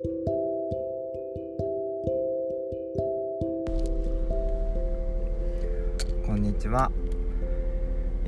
[0.00, 0.08] こ
[6.36, 6.92] んにちは。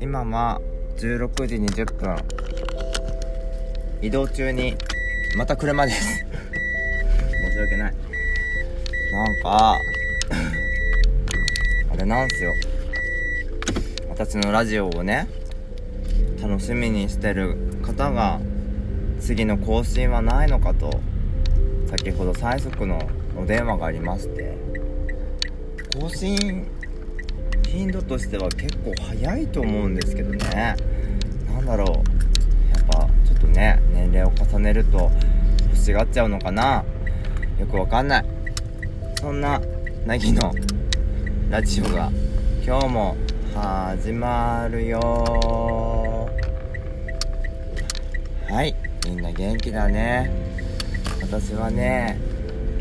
[0.01, 0.59] 今は
[0.97, 2.17] 16時20分。
[4.01, 4.75] 移動中に
[5.37, 6.25] また車です。
[7.45, 7.93] 申し訳ない。
[9.13, 9.79] なんか
[11.93, 12.53] あれなんすよ。
[14.09, 15.29] 私のラジオをね
[16.41, 18.41] 楽しみにしてる方が
[19.21, 20.99] 次の更新はないのかと
[21.91, 22.99] 先ほど最速の
[23.37, 24.57] お電話がありまして
[25.99, 26.65] 更新
[27.67, 30.75] 頻度としては結構早いと思うんですけどね。
[31.47, 31.87] 何だろう。
[31.87, 35.09] やっぱちょっとね年齢を重ねると
[35.69, 36.83] 欲しがっちゃうのかな。
[37.59, 38.25] よくわかんない。
[39.21, 39.61] そんな
[40.05, 40.53] なぎの
[41.49, 42.11] ラジオが
[42.65, 43.15] 今日も
[43.53, 46.29] 始まるよ。
[48.49, 48.75] はい。
[49.05, 50.40] みんな元気だね。
[51.31, 52.19] 私はね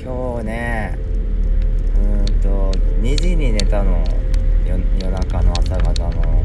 [0.03, 0.99] 今日ね
[1.95, 4.03] うんと2時に寝たの。
[4.67, 6.43] 夜中の朝方の。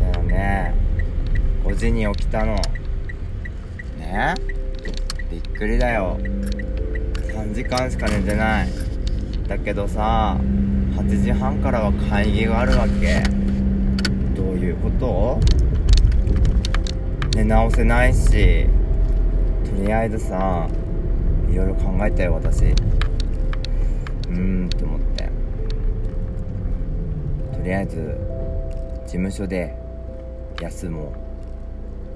[0.00, 0.74] だよね。
[1.62, 2.54] 5時に起きたの。
[3.98, 4.34] ね？
[5.30, 6.16] びっくりだよ。
[6.22, 8.68] 3時間しか寝てない。
[9.46, 13.22] だけどさ8時半からは会議があるわけ。
[14.34, 15.38] どういうこと？
[17.36, 18.66] 寝直せないし。
[19.78, 20.68] りあえずさ
[21.50, 22.64] いろいろ考えたよ私。
[22.64, 25.30] うーんと思って。
[27.56, 28.16] とりあえず
[29.04, 29.74] 事務所で
[30.60, 31.28] 休もう。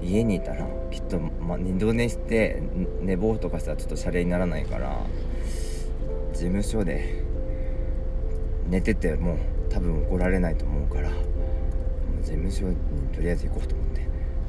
[0.05, 2.61] 家にいたらきっと、ま、二度寝して
[3.01, 4.99] 寝坊とかしたらちょっとシャレにならないから
[6.33, 7.23] 事務所で
[8.67, 9.37] 寝てても
[9.69, 11.09] 多分怒られないと思うから
[12.21, 12.75] 事務所に
[13.13, 14.01] とりあえず行こうと思って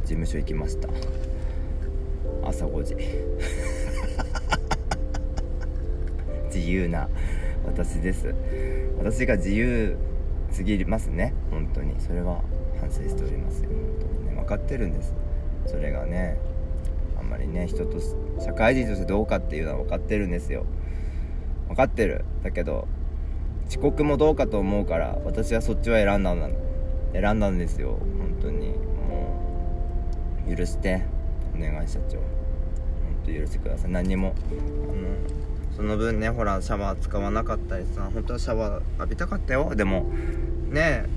[0.03, 0.89] 事務所行きました。
[2.43, 2.97] 朝5時。
[6.55, 7.09] 自由な
[7.67, 8.35] 私です。
[8.99, 9.97] 私が自由
[10.51, 11.35] すぎますね。
[11.51, 11.95] 本当に。
[11.99, 12.43] それは
[12.81, 13.71] 反省しておりますよ。
[13.71, 14.35] 本当にね。
[14.37, 15.15] 分かってるんです。
[15.67, 16.37] それがね
[17.19, 17.99] あんまりね人と
[18.41, 20.67] 社会人としてどうかっていうのは分かってるんですよ。
[21.69, 22.25] 分かってる。
[22.43, 22.87] だけど
[23.69, 26.49] 遅刻もどうかと思うから私はそっちは選んだんだ。
[27.13, 27.99] 選んだんですよ。
[28.19, 28.69] 本当に。
[28.69, 29.39] も
[30.47, 31.03] う許して。
[31.57, 32.19] お願い社長。
[32.19, 32.25] 本
[33.25, 33.91] 当許してください。
[33.91, 34.35] 何にも。
[34.89, 35.45] あの
[35.77, 39.75] その分ねほらシャワー使わなかったりさ本当はシャワー浴びたかったよ。
[39.75, 40.07] でも
[40.71, 41.09] ねえ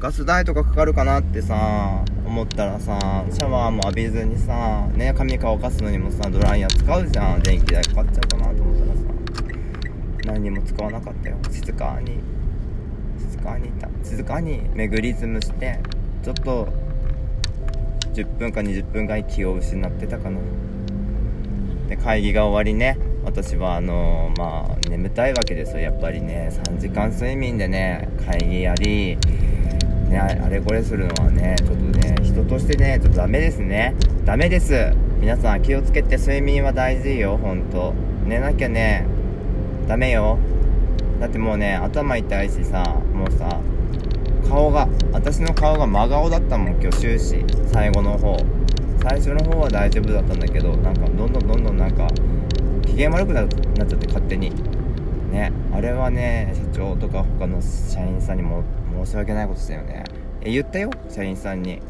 [0.00, 7.40] ガス代とかかかるかなってさ思ったらさシャワーも浴びずにさね髪乾かすのにもさドライヤー使うじゃん。
[7.42, 9.00] 電気代かかっちゃうかなと思ったらさ
[10.26, 11.36] 何にも使わなかったよ。
[11.50, 12.18] 静かに
[13.30, 13.88] 静かにいた。
[14.02, 15.78] 静かにメグリズムして
[16.24, 16.68] ちょっと
[18.18, 20.40] 10分か20分間気を失ってたかな。
[21.88, 22.98] で会議が終わりね。
[23.24, 25.80] 私はあのー、まあ眠たいわけですよ。
[25.80, 29.16] やっぱりね3時間睡眠でね会議やり
[30.08, 33.94] ねあれこれするのはねちょっとね人としてねちょっとダメですね。
[34.24, 34.92] ダメです。
[35.20, 37.36] 皆さん気をつけて睡眠は大事よ。
[37.36, 37.94] ほんと
[38.26, 39.06] 寝なきゃね
[39.86, 40.38] ダメよ。
[41.20, 42.82] だってもうね頭痛いしさ
[43.14, 43.60] もうさ
[44.48, 47.44] 顔が私の顔が真顔だったもん今日終始。
[47.70, 48.38] 最後の方。
[49.02, 52.08] 最初の方は大丈夫だったんだけどなんかどんどんどんどんなんか
[52.86, 54.50] 機嫌悪くなっちゃって勝手に。
[55.30, 55.52] ね。
[55.72, 58.64] あれはね社長とか他の社員さんにも
[59.04, 60.04] 申し訳ないことしたよね。
[60.40, 61.82] え言ったよ社員さんに。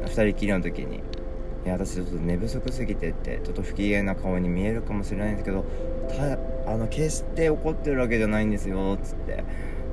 [0.00, 0.96] 2人きりの時に。
[0.96, 5.64] いや私ちょっと寝不足すぎてってちょっと不機嫌な顔に見えるかもしれないんですけど
[6.08, 9.44] たあの決して怒ってるわけじゃないんですよっつって。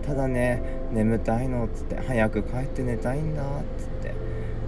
[0.06, 3.46] ただね眠たいのっつって早く帰って寝たいんだっ
[3.78, 4.14] つって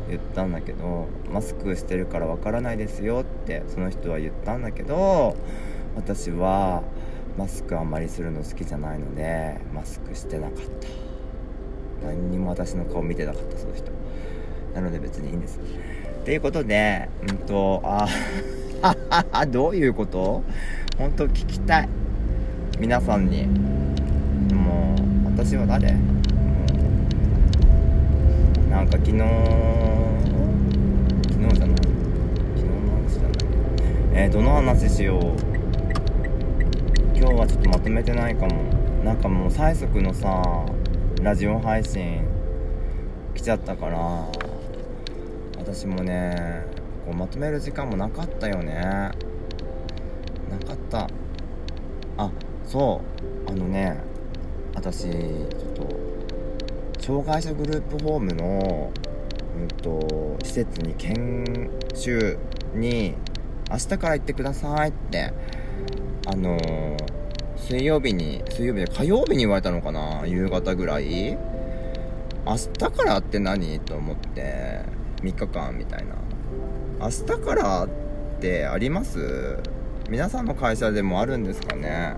[0.10, 5.36] 言ったんだけどマスクしてるからわからないですよってその人は言ったんだけど
[5.96, 6.84] 私は
[7.38, 10.88] マスクあんまりするの好きじゃないのでマスクしてなかった。
[12.08, 13.92] 何にも私の顔見てなかったその人。
[14.74, 15.60] なので別にいいんです。
[15.60, 18.08] っていうことでうんとあ
[19.48, 20.44] どういうこと？
[20.98, 21.90] 本当聞きたい。
[22.80, 23.85] 皆さんに。
[25.36, 25.92] 私は誰？
[28.70, 29.18] なんか昨日
[31.30, 31.76] 昨日じゃない？
[32.56, 34.24] 昨日の話じゃない？
[34.24, 35.22] えー、どの話しよう？
[37.18, 38.64] 今日はちょっとまとめてないかも。
[39.04, 40.66] なんかもう最速のさ
[41.22, 42.26] ラジオ配信
[43.36, 44.00] 来ちゃったから
[45.58, 46.66] 私もね
[47.06, 48.74] こうまとめる時間もなかったよね。
[48.74, 49.12] な
[50.66, 51.10] かった。
[52.18, 52.32] あ
[52.66, 53.02] そ
[53.48, 53.52] う。
[53.52, 53.98] あのね
[54.76, 58.92] 私ちょっと障害者グループホームの、
[59.60, 62.38] うんと、施設に研修
[62.76, 63.16] に
[63.72, 65.34] 明日から行ってくださいって
[66.28, 66.98] あのー、
[67.58, 71.38] 水曜日に水曜日で火曜日に言われたのかな夕方ぐらい。
[72.48, 74.84] 明日からって何と思って
[75.24, 76.14] 3日間みたいな。
[77.00, 77.90] 明日からっ
[78.40, 79.58] てあります？
[80.12, 82.18] 皆さんの会社でもあるんですかね？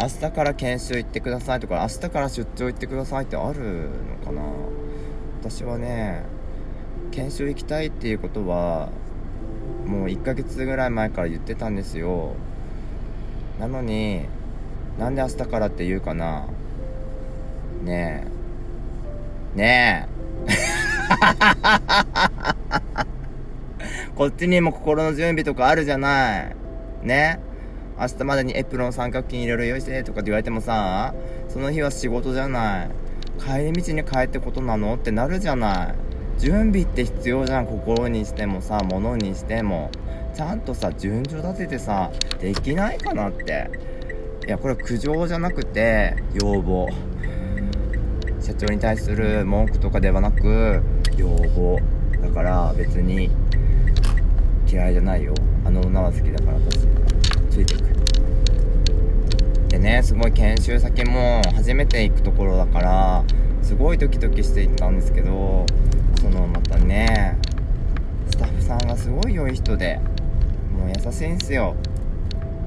[0.00, 3.90] 明日から研修行ってくださいとか明日から出張行ってくださいってある
[4.20, 4.42] のかな？
[5.42, 6.22] 私はね
[7.10, 8.90] 研修行きたいっていうことは
[9.86, 12.36] もう1ヶ月ぐらい前から言ってたんですよ。
[13.58, 14.26] なのに
[15.00, 16.46] なんで明日からって言うかな？
[17.82, 18.22] ね
[19.56, 19.58] え。
[19.58, 20.08] ねえ。
[24.14, 26.54] こっちにも心の準備とかあるじゃない。
[27.02, 27.40] ね
[28.00, 31.14] 明日までにエプロン三角巾入れるよいしてとかって言われてもさ
[31.48, 32.90] その日は仕事じゃない。
[33.38, 35.94] 帰り道に帰ってことなのってなるじゃない。
[36.40, 39.90] 準備って必要じゃん心にしてもさ物にしても。
[40.34, 43.70] ちゃんとさ順序立ててさできないかなって。
[44.46, 46.88] いやこれ苦情じゃなくて要望。
[48.40, 50.80] 社長に対する文句とかではなく
[51.16, 51.80] 要望。
[52.22, 53.30] だから別に
[54.70, 55.34] 嫌いじゃないよ。
[55.64, 56.78] あの女は好きだから私
[57.50, 57.87] ついてく。
[59.88, 63.24] ねすごい研修先も初めて行くところだから
[63.62, 65.64] すごいドキドキして行ったんですけど
[66.20, 67.38] そのまたね
[68.30, 69.98] スタッフさんがすごい良い人で
[70.76, 71.74] もう優しいんすよ。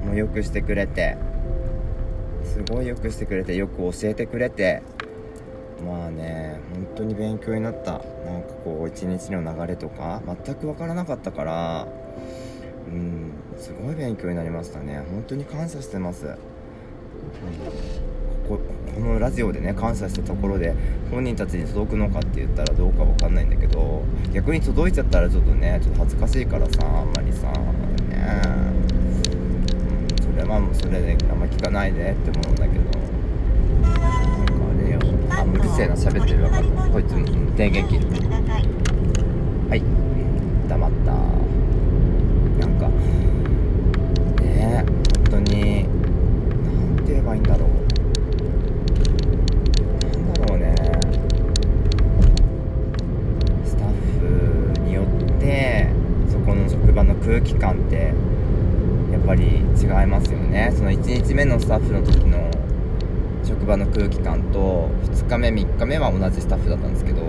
[0.03, 1.15] もうよくしてくれて。
[2.43, 4.81] すごいよくしてくれてよく教えてくれて。
[5.85, 7.91] まあね本当に勉強になった。
[7.91, 11.87] なんかこう一日の流れとか全く分からなかったから
[12.87, 15.05] うんすごい勉強になりましたね。
[15.11, 16.35] 本当に感謝してます、
[18.47, 18.59] ここ
[18.93, 20.75] このラジオでね感謝したところで
[21.09, 24.03] 本人たちに届くのかって言ったらどうか分かんないんだけど
[24.33, 27.47] 逆に届いちゃったらちょっとねちょっと恥ずかしいからさあんまりさ
[28.09, 28.41] ね。
[28.45, 28.81] うん
[30.21, 32.83] それはもうそれであんま聞かないでって思うんだけど。
[33.81, 34.99] なんかあれよ。
[35.29, 36.49] あうるせえな喋ってるわ。
[36.49, 37.09] かったこいつ
[37.55, 38.07] 電源切る。
[39.69, 39.83] はい。
[40.71, 42.87] 黙ったなんか
[44.41, 47.69] ね本当に何て言えばいいんだろう
[50.07, 50.73] なんだろうね
[53.65, 53.87] スタッ
[54.19, 55.05] フによっ
[55.41, 55.89] て
[56.29, 58.13] そこの職場の空気感って
[59.11, 59.63] やっぱり違い
[60.07, 62.51] ますよねその1日目のスタッフの時の
[63.45, 67.21] 職場の空気感と2日目3日目は同じスタッフだったんですけど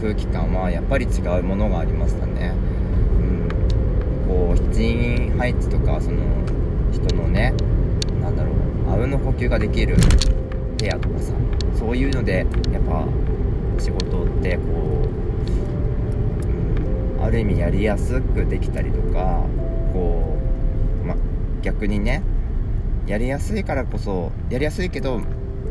[0.00, 2.52] 空気感はやっぱり違うものがありましたね。
[3.20, 3.48] うん。
[4.28, 6.18] こう人員配置とかその
[6.92, 7.54] 人のね
[8.20, 8.54] なんだろう
[8.90, 9.96] あうの呼吸ができる
[10.78, 11.32] 部屋とかさ
[11.78, 13.06] そういうのでやっぱ
[13.78, 14.66] 仕事ってこう、
[17.18, 19.42] うん、ある意味やりやすくできたりとか
[19.92, 20.36] こ
[21.02, 21.14] う、ま、
[21.62, 22.22] 逆にね
[23.06, 25.20] やりやすいからこそやりやすいけど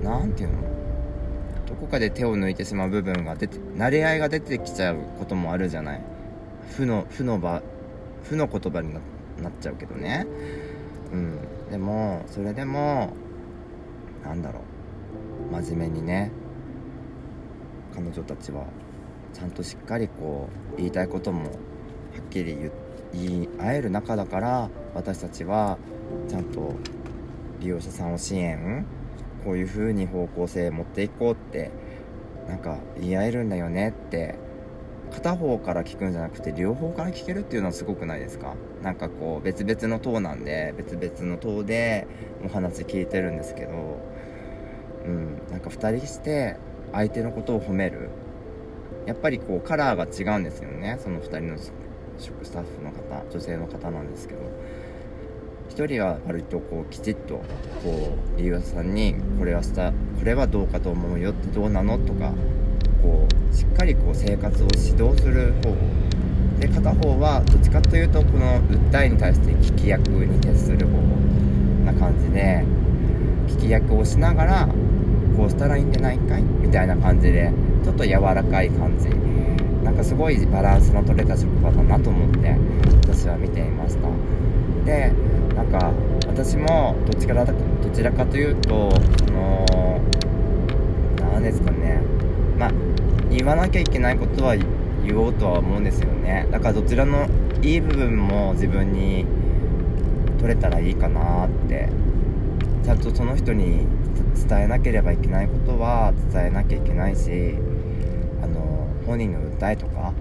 [0.01, 0.61] 何て言うの？
[1.67, 6.01] どこかで手を抜いてしまう部分が出て慣れ合いが出てきちゃうこともあるじゃない？
[6.69, 7.61] 負の負の場
[8.23, 9.01] 負の言葉になっ
[9.59, 10.25] ちゃうけどね。
[11.11, 11.39] うん。
[11.69, 13.13] でもそれでも
[14.23, 14.63] なんだろう。
[15.61, 16.31] 真面目にね
[17.93, 18.65] 彼女たちは
[19.33, 22.71] ちゃんとしっかりこう言いたいこともはっきり
[23.13, 25.77] 言い合える中だから私たちは
[26.29, 26.73] ちゃんと
[27.59, 28.85] 利用者さんを支援
[29.43, 31.71] こういう風に方向性持っていこうって
[32.47, 34.35] なんか言い合えるんだよねって
[35.11, 38.55] 片方から聞くんじゃなくて両方から聞けるっていうのはすごくないですか？
[38.81, 42.07] なんかこう別々の塔なんで別々の塔で
[42.43, 43.99] お話聞いてるんですけど
[45.05, 46.57] うんなんか2人して
[46.91, 48.09] 相手のことを褒める。
[49.05, 50.97] やっぱりこうカラーが違うんですよね。
[50.99, 51.71] その2人のス
[52.51, 54.41] タッフの方女性の方なんですけど。
[55.69, 57.43] 1人は割とこうきちっとこ
[58.37, 62.31] う理由さんにこれはしたこれはどうかと思うよってどうなのとか
[63.01, 65.75] こうしっかりこう生活を指導する方
[66.59, 70.97] で片方はどっちかというとこの訴えに対して聞き役に徹する方
[71.85, 72.63] な感じで
[73.47, 74.69] 聞き役をしながら
[75.35, 77.51] こうしたらいいんじゃないかいみたいな感じで
[77.83, 79.09] ちょっと柔らかい感じ。
[79.85, 82.57] なんかすごいバランスの取れた職場だなと思って
[83.03, 84.07] 私は見ていました。
[84.83, 85.11] で
[85.71, 85.93] なんか
[86.27, 87.53] 私もどちらど
[87.89, 90.01] ちらかというとその
[91.33, 92.01] 何ですかね。
[92.57, 92.71] まあ
[93.29, 96.47] 言わなきゃいけないことは言おうとは思うんですよね。
[96.51, 97.27] だからどちらの
[97.61, 99.25] いい部分も自分に
[100.39, 101.89] 取れたらいいかなって。
[102.85, 103.87] ちゃんとその人に
[104.47, 107.55] 伝えなければいけないことは伝えなきゃいけないし
[108.43, 110.13] あの本人の訴えとか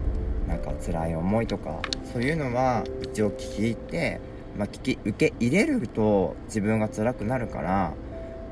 [0.49, 4.19] なんか辛い思いとかそういうのは一応聞いて、
[4.57, 7.95] まあ、聞き受け入れると自分が辛くなるから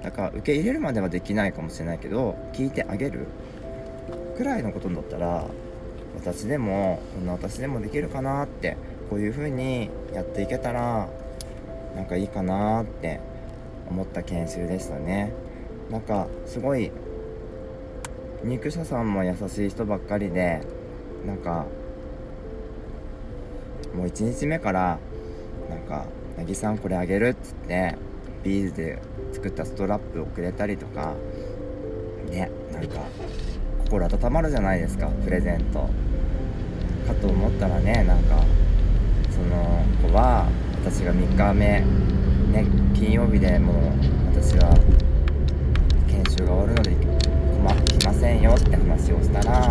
[0.03, 3.27] だから受け入れるまではできないかもしれないけど聞いてあげる
[4.37, 5.45] くらいのことだったら
[6.17, 8.77] 私でもこんな私でもできるかなって
[9.09, 11.09] こういう風にやっていけたら
[11.95, 13.21] なんかいいかなって
[13.89, 15.33] 思った研修でしたね。
[15.91, 16.91] なんかすごい
[18.43, 20.63] 肉者さんも優しい人ばっかりで
[21.27, 21.67] なんか
[23.95, 24.99] もう1日目から
[25.73, 26.05] なんか
[26.37, 27.95] 「なぎさんこれあげる」っつって
[28.45, 28.99] ビーズで
[29.33, 31.15] 作ったストラップをくれたりとか
[32.31, 33.01] ねなんか
[33.85, 35.89] 心温まるじゃないですかプレゼント。
[37.03, 38.43] かと思ったらねなんか
[39.31, 40.49] その子は
[40.85, 41.81] 私が3日目
[42.53, 43.77] ね金曜日でもう
[44.35, 44.75] 私は
[46.09, 46.91] 研修が終わるので
[47.99, 49.71] 来ませんよって話をしたらわ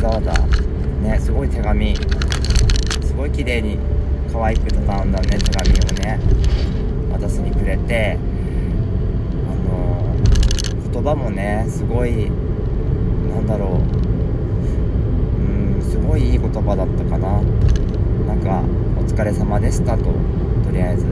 [0.00, 0.32] ざわざ
[1.02, 3.78] ねすごい手紙すごい綺麗に
[4.32, 6.18] 可愛く畳んだね手紙をね。
[7.12, 8.18] 私にくれて。
[9.48, 10.14] あの
[10.92, 12.30] 言葉もねすごい
[13.34, 13.70] なんだろう。
[15.42, 17.40] うんすごいいい言葉だったかな。
[18.26, 18.62] なんか
[19.00, 20.12] 「お疲れ様でしたと」と
[20.72, 21.06] りあえず。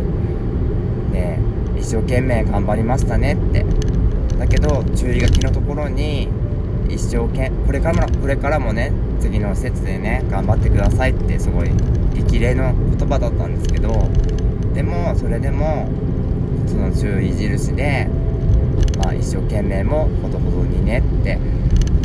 [1.13, 1.39] で
[1.79, 3.65] 一生懸命頑張りましたねって。
[4.39, 6.29] だけど注意書きのところに
[6.89, 11.71] 一生懸これからこれからもね次の施設でね頑張ってくださいってすごい
[12.15, 12.73] 激励の
[13.09, 14.09] 葉だったんですけど
[14.75, 15.89] でもそれでも
[16.67, 18.09] その注意印で、
[18.99, 21.39] まあ、一生懸命もほどほどにねって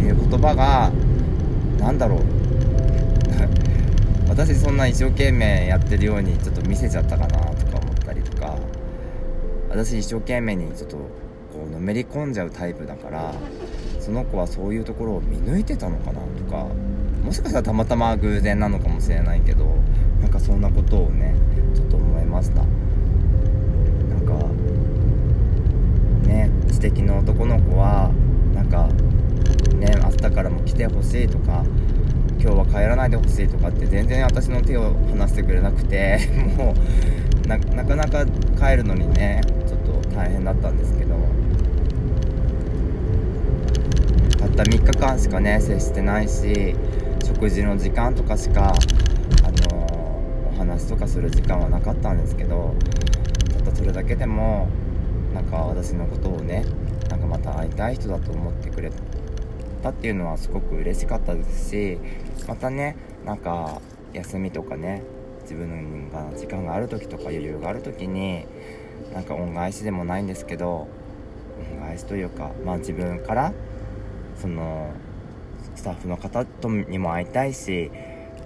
[0.03, 0.91] いう言葉が
[1.79, 2.19] 何だろう。
[4.29, 8.57] 私そんな一生懸命やってるようにちょっと見せちゃったかなとか思ったりとか
[9.69, 11.03] 私一生懸命にちょっとこ
[11.67, 13.31] うのめり込んじゃうタイプだから
[13.99, 16.65] その子はそういうところを見抜いてたのかなとか
[17.23, 19.65] もしかしたらたまたま偶然なのかもしれないけど
[20.23, 21.35] なんかそんなことをね
[21.75, 22.63] ちょっと思いました。
[22.63, 24.33] なんか
[26.25, 28.09] ね知的な男の子は
[28.55, 28.87] なんか
[29.77, 31.65] ね明日からも来てほしいとか
[32.39, 36.19] 今日は帰らないでほしいとかって全然私の手を離してくれなくて
[36.57, 38.25] もうなかなか
[38.57, 41.13] 帰るのにねちょっと大変だったんですけど。
[44.39, 46.75] たった3日間しかね接してないし
[47.25, 48.73] 食事の時間とかしか、
[50.73, 52.73] 話とかする時間はなかったんですけど
[53.53, 54.67] たったそれだけでも
[55.33, 56.65] なんか私のことをね
[57.09, 58.91] なんかまた会いたい人だと思ってくれ
[59.83, 61.99] たっていうのはすごく嬉しかったですし
[62.47, 63.81] またねなんか
[64.13, 65.03] 休みとかね
[65.43, 68.45] 自分が時間がある時とか余裕がある時に
[69.13, 70.87] なんか恩返しでもないんですけど
[71.71, 73.53] 恩返しというかまあ自分から
[74.41, 74.91] その
[75.75, 77.91] スタッフの方とにも会いたいし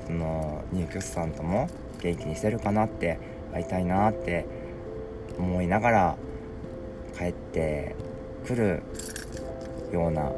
[0.07, 1.69] その入居者さんとも
[2.01, 3.19] 元気にしてるかなって
[3.53, 4.45] 会いたいなって
[5.37, 6.17] 思いながら
[7.17, 7.95] 帰って
[8.45, 8.83] くる
[9.91, 10.31] ような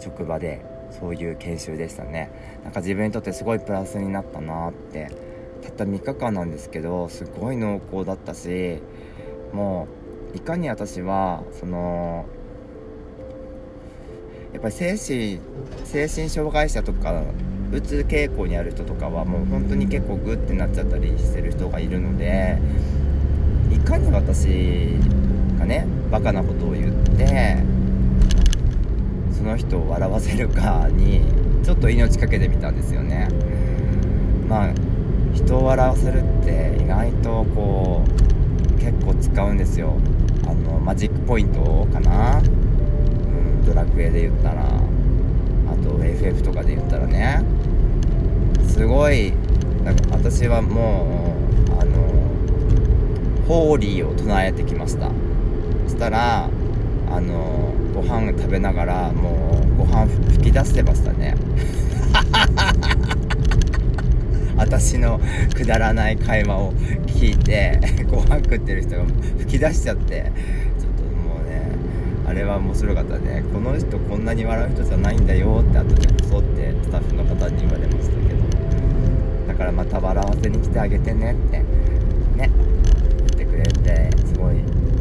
[0.00, 0.64] 職場で
[0.98, 2.30] そういう研修でしたね。
[2.64, 5.10] なんか自分にとってすごいプラスになったなって
[5.62, 8.80] たった3日間なんですけどすごい濃厚だったし
[9.52, 9.88] も
[10.34, 12.26] ういかに私はその
[14.52, 15.40] やっぱり精神
[15.84, 17.22] 精神障害者とか
[17.72, 22.58] うつ傾向にある人とかはもう本当に結構グッてなっちゃったりしてる人がいるので
[23.72, 24.46] いかに私
[25.58, 27.56] がねバカなことを言って
[29.32, 31.22] その人を笑わせるかに
[31.64, 33.28] ちょっと命かけてみたんですよね。
[34.48, 34.74] まあ
[35.34, 39.94] 人を笑わせるって意外とこう結構使うんですよ。
[40.46, 42.38] あのマジックポイントかな。
[42.38, 44.83] うんドラクエで言ったら。
[45.84, 47.44] と FF とかで言ったらね。
[48.66, 49.32] すごい。
[49.84, 51.36] なんか私はも
[51.68, 52.02] うあの
[53.46, 55.10] ホーリーを唱えてきました。
[55.84, 56.48] そしたら
[57.10, 61.34] あのご飯食べながらもうご飯吹き出してましたね。
[64.56, 65.20] 私の
[65.54, 66.72] くだらない会話を
[67.06, 69.04] 聞いてご飯食ってる人が
[69.38, 70.32] 吹き出しちゃって。
[72.34, 73.44] れは面白かったね。
[73.52, 78.44] この人こんなに笑う人じゃないんだよって後でこそってスタッフの方に言われましたけど。
[79.48, 81.58] だからまた笑わせに来てあげてねって。
[81.58, 81.64] ね。
[82.36, 82.46] 言
[83.26, 84.56] ってくれてすごい。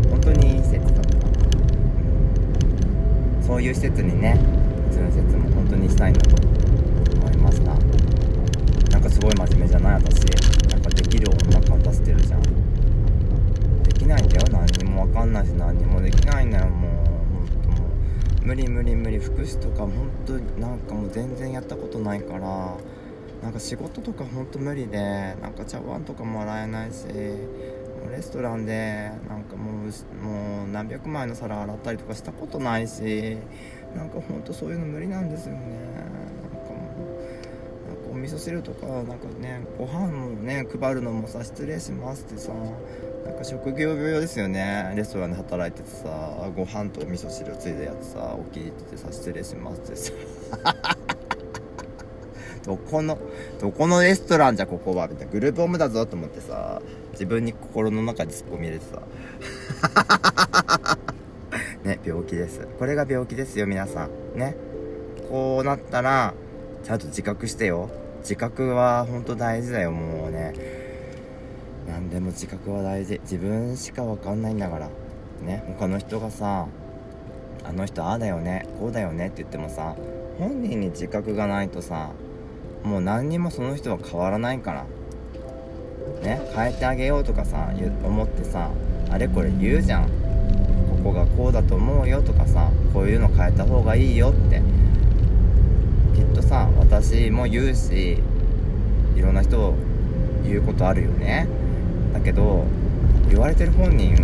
[0.10, 1.10] 本当にいい施設だった、
[3.46, 4.40] そういう施設にね
[4.90, 6.36] うちの施設も本当にしたいなと
[7.18, 7.74] 思いました。
[8.92, 10.24] なんかすごい真面目じゃない私。
[10.72, 12.42] なんかできる女感出してるじゃん。
[13.84, 14.44] できないんだよ。
[14.52, 16.68] 何にも分かんないし何にもできないんだよ。
[18.44, 22.78] 無理無理無理福祉とか本当なんかもう全然やったことないから
[23.42, 24.98] なんか仕事とかほんと無理で
[25.42, 33.38] なんか茶碗とかも洗えないしもうレストランでなんかもうもう何百枚の皿洗ったりとかしたことないし
[33.96, 35.60] なんかほんとそういうの無理なんですよね。
[36.42, 36.96] なんかも
[37.86, 42.52] うなんかお味噌汁とかなんかねご飯もね配るのもさ失礼しますってさ
[43.26, 44.94] なんか職業病ですよね。
[44.96, 46.10] レストランで働いててさ
[46.56, 50.12] ご飯とお味噌汁ついたやつさ起きててさ失礼しますってさ。
[52.66, 53.18] どこの
[53.60, 55.08] どこのレストランじゃここは？
[55.08, 55.32] みたいな。
[55.32, 59.02] グループホームだぞと思ってさ自分に心の中でツッコミ入れてさ。
[61.84, 62.68] ね病気です。
[62.80, 64.40] これが病気ですよ皆さん。
[64.40, 64.56] ね。
[65.30, 66.34] こうなったら
[66.84, 67.90] ちゃんと自覚してよ。
[68.22, 70.54] 自覚は本当大事だよもうね。
[71.88, 73.20] 何でも自覚は大事。
[73.24, 74.90] 自分しか分かんないんだから。
[75.42, 75.64] ね。
[75.78, 76.68] 他の人がさ
[77.64, 79.96] あの人ああだよねこうだよねって言ってもさ
[80.38, 82.12] 本人に自覚がないとさ
[82.84, 84.86] もう何にもその人は変わらないから。
[86.22, 86.42] ね。
[86.56, 87.72] 変えてあげようとかさ
[88.04, 88.70] 思ってさ
[89.10, 90.10] あれこれ言うじゃん。
[91.04, 94.62] ここがこうだと思うよとかさこういうの変えた方がいいよって。
[96.16, 98.20] きっとさ私も言うし
[99.16, 99.74] いろんな人
[100.44, 101.48] 言うことあるよね。
[102.14, 102.64] だけど
[103.30, 104.16] 言われてる本人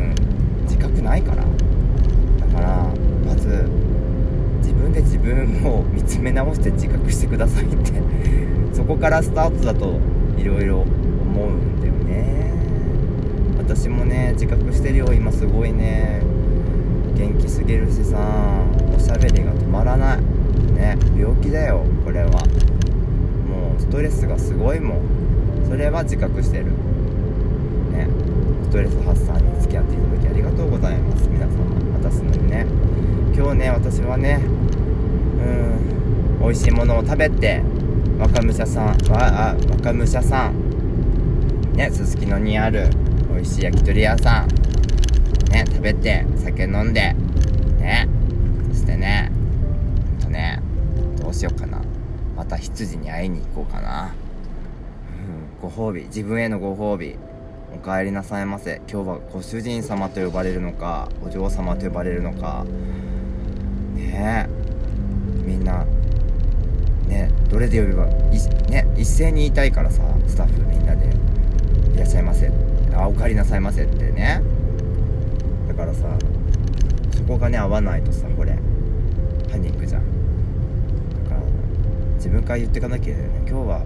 [0.63, 1.43] 自覚ないから。
[1.43, 2.93] だから
[3.25, 3.47] まず
[4.59, 7.91] 自分で自分を 見つめ直して自覚してくださいって。
[8.73, 9.99] そこからスタートだと
[10.37, 12.53] いろいろ思うんだよね。
[13.57, 16.21] 私もね自覚してるよ今すごいね。
[17.17, 18.17] 元気すぎるしさ
[18.95, 20.17] おしゃべりが止まらない。
[20.75, 22.29] ね病気だよこれは。
[22.29, 24.97] もうストレスがすごいもん。
[25.67, 26.67] それは自覚してる。
[28.69, 31.65] ストレス発散に付き合っていただきありがとうございます皆様
[31.97, 32.67] 私のね
[33.35, 37.63] 今日ね私はねうん美味しいものを食べて
[38.19, 42.91] 若武者さんわあ若武者さんねすすきのにある
[43.33, 44.47] 美味しい焼き鳥屋さん
[45.51, 47.13] ね食べて酒飲んで
[47.79, 48.07] ね
[48.71, 49.31] そしてね
[50.11, 50.61] ほんとね
[51.19, 51.81] どうしようかな
[52.37, 54.13] また羊に会いに行こうかな
[55.57, 57.15] うんご褒美自分へのご褒美
[57.73, 58.81] お帰りなさいませ。
[58.91, 62.65] 今日はご主人様と呼ばれるのかお嬢様と呼ばれるのか。
[63.95, 65.45] ねえ。
[65.45, 65.85] みんな
[67.07, 68.11] ねどれで呼べばい、
[68.71, 71.07] ね、一斉に言いたいからさスタッフみんなで
[71.93, 72.51] 「いらっしゃいませ」
[72.93, 74.41] あ「お帰りなさいませ」ってね。
[75.67, 76.07] だからさ
[77.11, 78.57] そこがね合わないとさこれ。
[79.51, 80.03] パニックじゃん。
[81.23, 81.41] だから
[82.15, 83.29] 自分から言ってかなきゃいけない。
[83.29, 83.81] ね今日は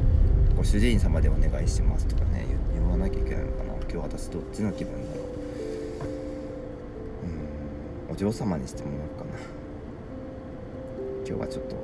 [0.58, 2.33] ご主人様でお願いしますとかね。
[4.08, 5.26] かな今日私どっちの気分だろう
[8.10, 8.13] うん。
[8.13, 9.32] お嬢様にしてもらおうかな。
[11.26, 11.76] 今日はちょっと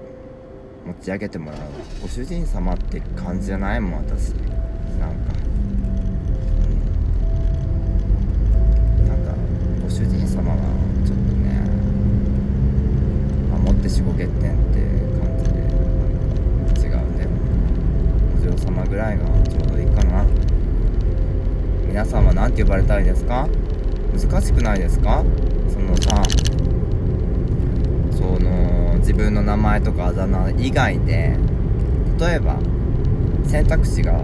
[0.86, 1.62] 持ち上げてもらう。
[2.02, 4.32] ご主人様って感じじゃないもん私。
[5.00, 5.34] なんか、
[9.00, 9.34] うん、なんか
[9.82, 10.58] ご主人様は
[11.06, 11.64] ちょっとね
[13.64, 14.80] 守ってしご月天って
[15.20, 17.30] 感じでなんか違うんだよ
[18.38, 19.99] お嬢様ぐらいがちょうどいいかな。
[22.00, 23.50] 皆さんは何て呼ばれたいですか？
[24.14, 25.22] 難しくないですか？
[25.68, 26.24] そのさ
[28.16, 31.36] その自分の名前とかあだ名以外で
[32.18, 32.58] 例えば
[33.46, 34.24] 選択肢が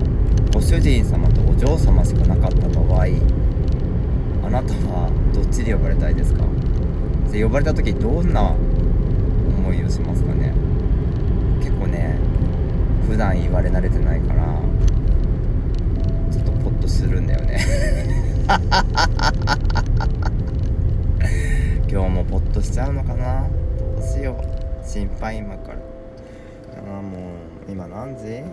[0.54, 3.08] ご主人様とお嬢様しかなかった場合
[4.46, 6.46] あなたはどっちで呼ばれたいですか？
[7.30, 10.54] で呼ばれた時どんな思いをしますかね？
[11.60, 12.16] 結構ね
[13.06, 14.35] 普段言われ慣れてないから。
[16.86, 17.60] とするんだよね。
[21.90, 23.48] 今日もポッとしちゃうのかな？
[23.98, 24.88] どうしよう。
[24.88, 25.80] 心配今から。
[25.80, 27.18] ああも
[27.68, 28.44] う今何時？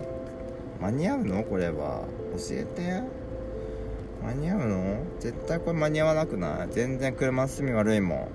[0.81, 1.43] 間に合うの？
[1.43, 2.05] これは。
[2.35, 3.03] 教えて。
[4.25, 4.97] 間に合うの？
[5.19, 6.67] 絶対これ間に合わなくない？
[6.71, 8.27] 全然車進み悪いもん。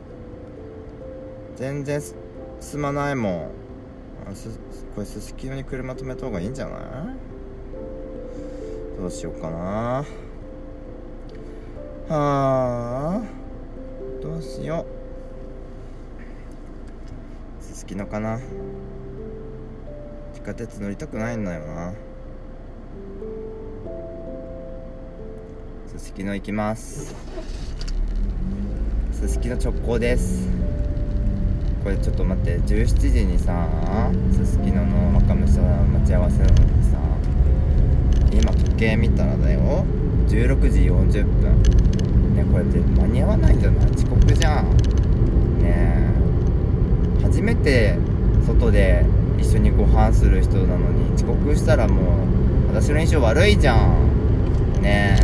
[1.57, 2.01] 全然
[2.61, 3.51] 進まないもん。
[4.95, 6.79] これすすきのに車止めた方がいいんじゃない？
[8.99, 10.05] どうしようかな。
[12.09, 13.23] はあ
[14.21, 14.85] どうしよ
[17.61, 17.63] う。
[17.63, 18.41] すすきのかな。
[20.35, 21.95] 地下鉄乗りたくないんだよな。
[25.87, 27.15] すすきの行きます。
[29.13, 30.49] すすきの直行です。
[31.85, 32.59] これちょっと待って。
[32.59, 33.69] 17時にさ
[34.33, 36.98] すすきのの若武者待ち合わせなのにさ
[38.39, 39.85] 今時計見たらだよ。
[40.29, 41.63] 16時40分。
[42.35, 43.91] ねこれって間に合わないんじゃない？
[43.91, 44.71] 遅刻じゃん。
[45.61, 46.03] ね
[47.21, 47.23] え。
[47.23, 47.97] 初めて
[48.47, 49.05] 外で
[49.39, 54.83] 一緒にご飯する人なのに遅刻したらもう私の印象悪いじゃん。
[54.83, 55.17] ね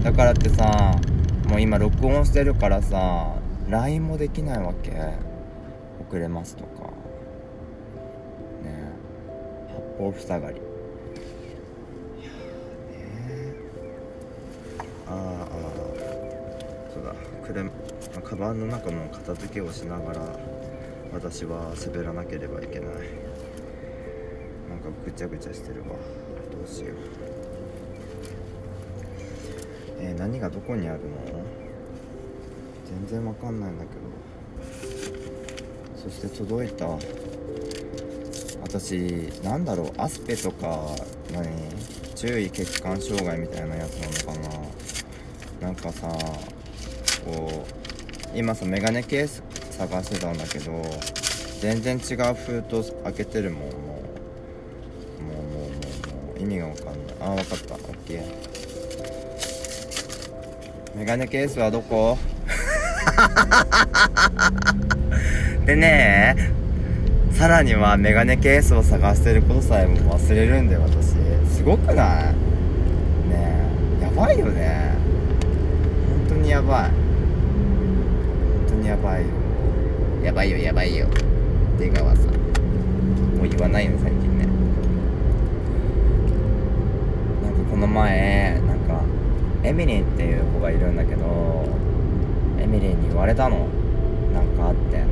[0.00, 0.04] え。
[0.04, 0.96] だからってさ
[1.48, 3.34] もう今録音してるからさ
[3.68, 4.92] LINE もできないわけ。
[6.08, 6.84] 遅れますとか。
[8.62, 8.92] ねえ。
[9.98, 10.62] 八方塞がり。
[15.10, 15.54] ああ
[16.92, 17.14] そうだ。
[17.46, 17.70] 車
[18.22, 20.20] カバンの中の片付けをしながら
[21.12, 22.88] 私は滑らなければいけない。
[24.68, 25.88] なんかぐちゃぐちゃしてるわ。
[25.88, 25.94] ど
[26.62, 26.96] うしよう。
[30.00, 31.16] えー何がどこにあるの？
[32.86, 34.00] 全然わかんないんだけど。
[35.96, 36.86] そして届いた。
[38.62, 39.92] 私なんだろう？
[39.96, 40.94] アスペとか
[41.32, 41.48] 何
[42.14, 44.57] 注意血管障害みたいなやつなのかな？
[45.60, 46.08] なんかさ
[47.24, 47.64] こ
[48.34, 49.42] う今さメガネケース
[49.72, 50.82] 探してたんだけど
[51.60, 53.60] 全然違う封筒開けてるもん。
[53.60, 56.94] もうもうもうもうもう意味がわかんない。
[57.20, 57.74] あ分かった。
[57.74, 58.22] オッケー。
[60.96, 62.16] メガネケースはどこ？
[65.66, 66.36] でね
[67.32, 71.14] さらにはメガネケースを探してることさえも忘れるんだよ私。
[71.56, 72.24] すごくない？
[73.28, 73.52] ね
[74.00, 74.04] え。
[74.04, 74.87] やばいよね。
[76.58, 76.90] やばい。
[76.90, 76.90] 本
[78.66, 79.28] 当にやばいよ。
[80.24, 81.06] やばいよやばいよ。
[81.78, 82.24] 出川さん。
[83.36, 84.46] もう言わないよ最近ね。
[87.44, 89.00] なんかこの前なんか
[89.62, 91.64] エミリンっていう子がいるんだけど
[92.60, 93.68] エミリンに言われたの。
[94.34, 95.04] なんかあって。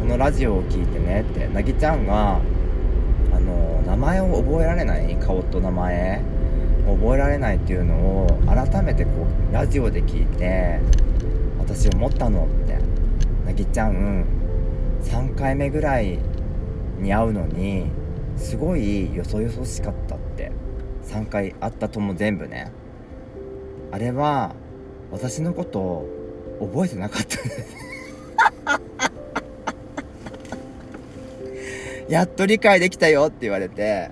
[0.00, 1.46] このラジオを聞いてねって。
[1.46, 2.40] なぎちゃんが
[3.32, 5.16] あの名前を覚えられない？
[5.20, 6.33] 顔と名前。
[6.86, 9.10] 覚えられないっていうのを改めてこ
[9.50, 10.80] うラジオで聞いて
[11.58, 12.78] 私思ったのって
[13.46, 14.24] なぎちゃん
[15.02, 16.18] 3回目ぐらい
[16.98, 17.86] に会うのに
[18.36, 20.52] すごいよそよそしかったって
[21.04, 22.72] 3回会ったとも全部ね。
[23.92, 24.54] あれは
[25.12, 26.06] 私のこと
[26.60, 27.36] 覚えてなかった。
[27.36, 27.84] で す
[32.08, 34.10] やっと理解できたよって言われて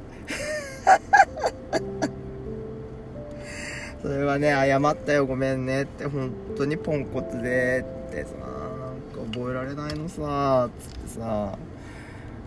[4.22, 11.58] れはね謝ったよごめんねって本当にポンコツでってさなんか覚えられないのさつってさ。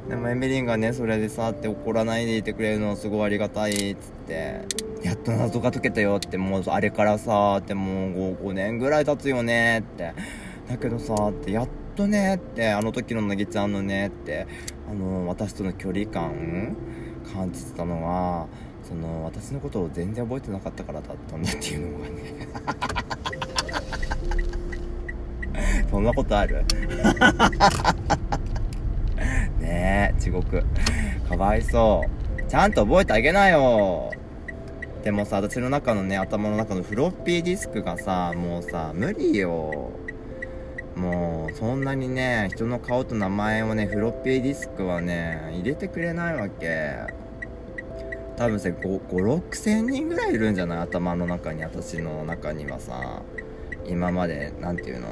[0.10, 4.62] でもエミリンがねそれでさって怒らないでいてくれるのすごいありがたいっつって。
[5.04, 10.14] やっと謎が解けたよってもうあれからさってもう 5, 5年ぐらい経つよねって。
[10.68, 14.48] だけどさってやっとねってあの時のなぎちゃんのねって
[14.90, 16.76] あの私との距離感
[17.34, 18.48] 感じてたのは
[18.88, 22.48] その私のことを全然覚えてなかったからだったんだっていうのがね。
[25.90, 26.64] そんなことある？
[29.60, 30.64] ねえ地獄。
[31.28, 32.44] かわいそう。
[32.44, 34.12] ちゃんと覚えてあげなよ。
[35.04, 39.92] でもさ私の中のね頭の中のフロッピーディスクがさもうさ無理よ。
[40.96, 47.25] もうそんなにね人の顔と名前をねフロッピーディスクはね入れてくれないわけ。
[48.38, 50.80] 多分56000人ぐらいいるんじゃない？
[50.80, 53.22] 頭の中に私の中にはさ。
[53.88, 55.10] 今まで何て言うの？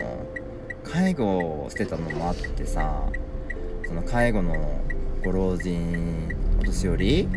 [0.84, 3.04] 介護をしてたのもあってさ。
[3.88, 4.82] その介護の
[5.24, 7.28] ご老人お年寄り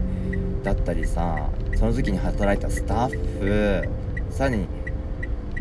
[0.62, 1.50] だったりさ。
[1.76, 3.88] その時に働いたスタッフ。
[4.30, 4.66] さらに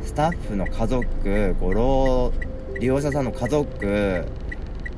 [0.03, 2.33] スタッフの家族ご老
[2.79, 4.25] 利用者さんの家族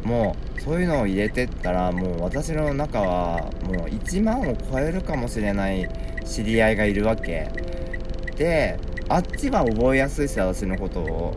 [0.08, 5.89] もうそういうのを入れてったらもう私の中はもう1万を超えるかもしれない
[6.26, 7.52] 知り合いがいるわけ。
[8.38, 11.02] であっちは覚えやすいし私のこと。
[11.02, 11.36] を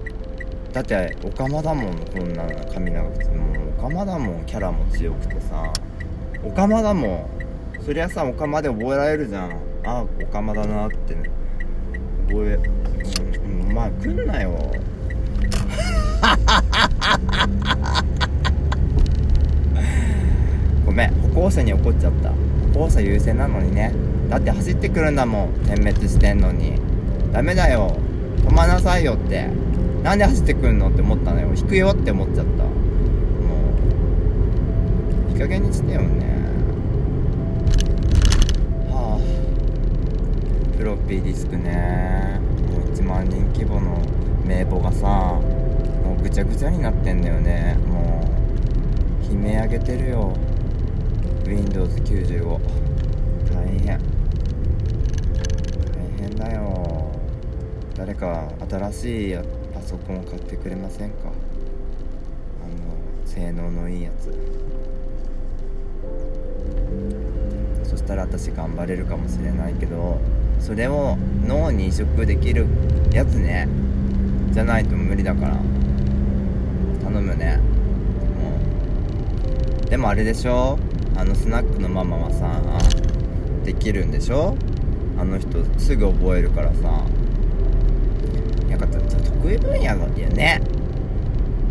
[0.72, 3.24] だってオカマだもんこんな髪長くて。
[3.24, 5.72] もうオカマだもんキャラも強くてさ。
[6.44, 7.28] オカマだも
[7.78, 9.52] んそりゃさオカマで覚えられるじゃん。
[9.84, 11.28] あオカマだなって、ね、
[12.28, 14.56] 覚えうん、まあ来んなよ。
[20.90, 21.10] ごめん。
[21.34, 22.30] 歩行者に怒っちゃった。
[22.74, 23.92] 歩行者優先なのにね。
[24.28, 25.52] だって走ってくるんだもん。
[25.64, 26.80] 点滅してんのに。
[27.32, 27.96] ダメだよ。
[28.38, 29.46] 止まなさいよって。
[30.02, 31.52] なんで走ってくんのって思ったのよ。
[31.54, 32.64] 引くよって思っちゃった。
[32.64, 32.70] も
[35.28, 36.26] ういい加減にしてよね。
[38.90, 40.76] はあ。
[40.76, 42.40] フロッピーディスクね。
[42.68, 43.96] もう1万人規模の
[44.44, 47.78] 名簿がさもうぐちゃぐちゃになってんだよね。
[47.86, 48.28] も
[49.22, 50.34] う悲鳴上げてるよ。
[51.50, 52.60] Windows95
[53.52, 53.98] 大変。
[53.98, 54.02] 大
[56.16, 57.10] 変だよ。
[57.96, 59.34] 誰か新しい
[59.74, 61.16] パソコンを買ってくれませんか？
[61.26, 62.72] あの
[63.26, 64.32] 性能のいいやつ。
[67.82, 70.20] そしたら私頑張れるかもしれないけど
[70.60, 72.66] それを脳に移植できる
[73.12, 73.66] やつね。
[74.52, 75.56] じゃないと無理だから。
[77.02, 77.56] 頼むね。
[77.56, 77.62] も
[79.84, 79.90] う。
[79.90, 80.78] でもあれでしょ？
[81.20, 82.62] あのスナックのママはさ
[83.62, 84.56] できるんでしょ？
[85.18, 87.04] あの人すぐ覚えるからさ。
[88.70, 90.62] やっぱ得意分野だよね。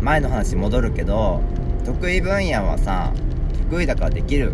[0.00, 1.42] 前の話戻るけど
[1.84, 3.12] 得意分野はさ
[3.70, 4.52] 得意だからできる。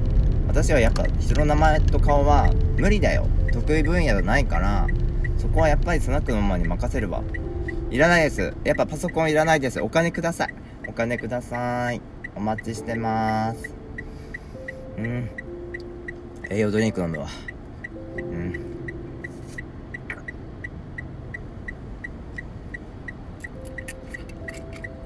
[0.48, 3.26] 私はやっぱ人の名前と顔は無理だよ。
[3.52, 4.86] 得意分野じゃないから
[5.36, 7.22] そこはやっぱりスナックのママに任せるわ。
[7.90, 8.54] いらないです。
[8.64, 9.78] やっぱパソコンいらないです。
[9.78, 10.54] お金ください。
[10.88, 12.00] お金ください。
[12.34, 13.75] お待ちしてます。
[14.98, 15.28] うん。
[16.50, 17.28] 栄養ドリンク飲むわ。
[18.16, 18.60] うん。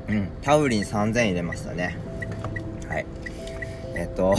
[0.08, 0.28] うん。
[0.42, 1.96] タウリン3000入れましたね。
[2.88, 3.06] はい。
[3.96, 4.36] えっと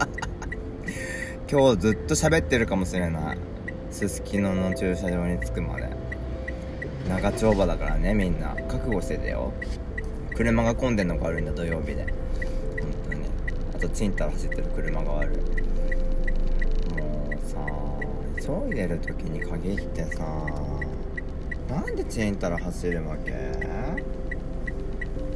[1.50, 3.38] 今日ずっと喋ってるかもしれない。
[3.90, 5.88] すすきのの駐車場に着くまで。
[7.08, 8.54] 長丁場だからねみんな。
[8.68, 9.52] 覚悟しててよ。
[10.34, 12.25] 車が混んでんのが悪いんだ土曜日で。
[13.88, 15.36] とチンタラ走ってる車が悪い
[17.00, 17.56] もうさ
[18.40, 20.18] 急いでる時に限ってさ
[21.68, 23.30] なんでチンタラ走るわけ？
[23.30, 23.36] ね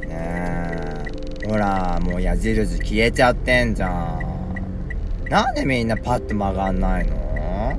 [0.09, 1.47] え。
[1.47, 4.21] ほらもう矢印消えちゃってんじゃん。
[5.29, 7.77] なんでみんなパッと曲がんないの？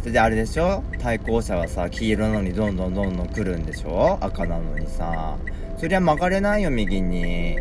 [0.00, 0.82] それであれでしょ？
[0.98, 4.18] 対向車はさ黄色のにどんどんどんどん来るんでしょ？
[4.20, 5.36] 赤なのにさ。
[5.76, 7.60] そりゃ曲がれないよ右に。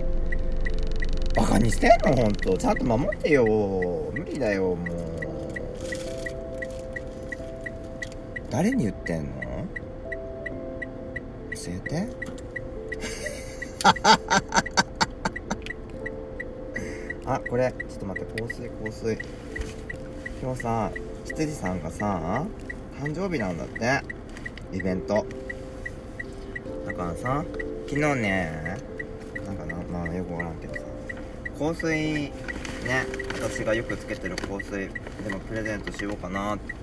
[1.38, 3.46] バカにしてんのほんとちゃんと守ってよ。
[4.12, 4.88] 無理だよもう。
[8.50, 9.30] 誰に言ってんの？
[11.54, 12.08] 教えて。
[17.28, 17.72] あこれ。
[17.72, 19.20] ちょっと待って香水香水。
[20.42, 20.92] 今日さ
[21.26, 22.44] 羊さんがさ
[23.00, 24.02] 誕生日なんだって。
[24.76, 25.24] イベント。
[26.88, 27.46] だからさ
[27.88, 28.78] 昨日ね
[29.46, 30.82] なんかなまあよくわからんけどさ
[31.58, 32.32] 香水ね
[33.34, 34.90] 私がよくつけてる香水で
[35.32, 36.74] もプレゼントしようかなって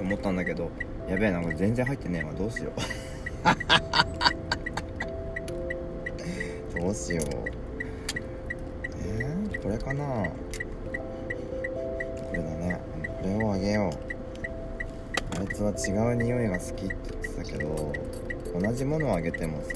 [0.00, 0.70] 思ったんだけど
[1.08, 2.72] やべえなこれ全然入ってねえわどうしよう。
[6.78, 7.26] どうしよう。
[9.06, 10.04] えー、これかな。
[10.04, 10.32] こ
[12.34, 12.78] れだね。
[13.22, 13.92] これをあげよう。
[15.40, 17.92] あいつは違う匂いが好きって言ってたけど
[18.60, 19.74] 同じものをあげてもさ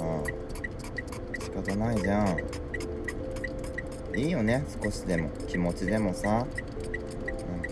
[1.41, 2.62] 仕方ないじゃん。
[4.15, 5.31] いいよね少しでも。
[5.49, 6.29] 気持ちでもさ。
[6.29, 6.47] なんか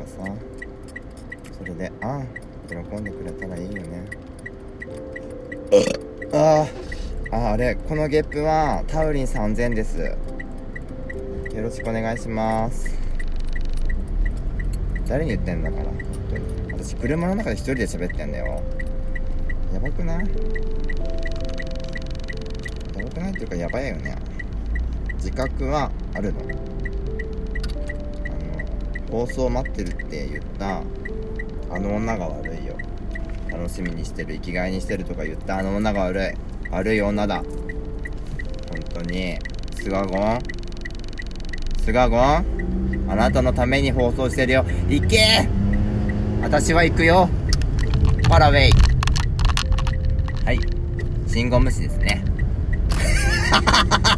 [0.07, 0.24] さ。
[1.59, 2.22] それでああ
[2.68, 4.05] 喜んでくれたらいいよね。
[6.33, 6.66] あ
[7.31, 9.98] ああれこのゲップはタウリン3000です。
[9.98, 10.16] よ
[11.62, 12.98] ろしくお願いします。
[15.07, 15.85] 誰に言ってんだから
[16.72, 18.62] 私車の中で一人で喋ってんだよ。
[19.74, 20.18] やばくない？
[22.96, 23.31] やばくない？
[23.33, 24.16] っていうかやばいよね。
[25.16, 26.40] 自覚はあるの。
[26.40, 26.51] あの
[29.11, 30.83] 放送待ってるって言った
[31.70, 32.77] あの女が悪いよ。
[33.51, 36.27] 楽しみにしてる生きがいにしてるとか言ったあの女が悪い。
[36.70, 37.37] 悪い女だ。
[37.37, 37.44] 本
[38.94, 39.37] 当に。
[39.81, 40.38] スガゴン
[41.83, 42.44] スガゴン
[43.09, 44.64] あなたのために放送してるよ。
[44.88, 45.49] 行け！
[46.42, 47.29] 私は行くよ。
[48.29, 48.70] パラウェイ。
[50.44, 50.61] はい。
[51.27, 52.23] 信号無視ですね。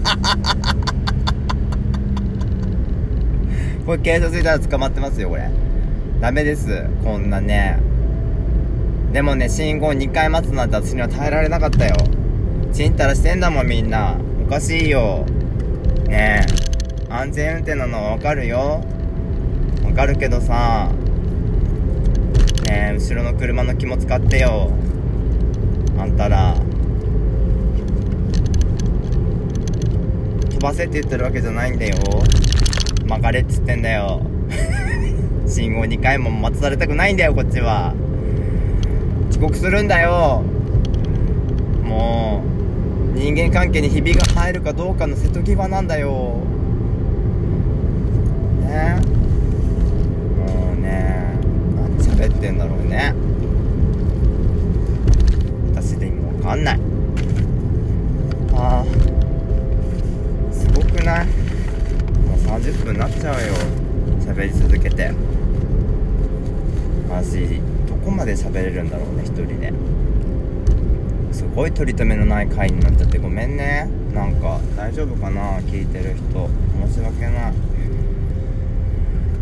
[3.85, 5.51] これ警察いたら捕まってますよこれ。
[6.21, 7.81] ダメですこんなね。
[9.13, 11.97] でもね信号2回待つなんて私には耐えられなかったよ。
[12.73, 14.17] ちんたらしてんだもんみんな。
[14.47, 15.27] おかしいよ。
[16.07, 17.13] ねえ。
[17.13, 18.85] 安全運転なのはわかるよ。
[19.85, 20.91] わかるけどさ。
[22.67, 24.71] ねえ後ろの車の気も使ってよ。
[25.99, 26.55] あんたら。
[30.51, 31.97] 飛ばせって言ってるわけじゃないんだよ。
[33.07, 34.21] 曲がれっつってんだよ。
[35.47, 37.95] 信号2回も待たされたくないんだよこっちは。
[39.31, 40.43] 遅刻するんだよ。
[41.85, 42.43] も
[43.15, 46.39] う人間関係にひびが入るかどうかの瀬戸際なんだよ。
[48.63, 48.97] ね。
[50.39, 51.35] もうね
[51.77, 53.13] 何喋ってんだろうね。
[55.75, 56.81] 私で今わかんない。
[58.55, 61.42] あーすごくない？
[62.53, 63.55] 30分なっちゃうよ。
[64.21, 65.11] 喋り続けて。
[67.09, 69.73] 私どこまで喋れるんだろうね一人で。
[71.31, 73.17] 嘘ごい取り留めのない回になっちゃって。
[73.17, 73.89] ごめんね。
[74.13, 76.51] なんか大丈夫かな聞いてる人。
[76.89, 77.55] 申し訳ない。